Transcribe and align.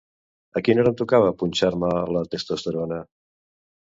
A 0.59 0.61
quina 0.67 0.81
hora 0.83 0.89
em 0.91 0.95
tocava 1.01 1.33
punxar-me 1.41 1.91
la 2.15 2.23
testosterona? 2.31 2.99